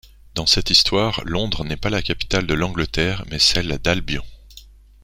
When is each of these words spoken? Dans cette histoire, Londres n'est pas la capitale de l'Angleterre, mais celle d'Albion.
Dans 0.33 0.47
cette 0.47 0.71
histoire, 0.71 1.21
Londres 1.25 1.63
n'est 1.63 1.77
pas 1.77 1.91
la 1.91 2.01
capitale 2.01 2.47
de 2.47 2.55
l'Angleterre, 2.55 3.23
mais 3.29 3.37
celle 3.37 3.77
d'Albion. 3.77 4.25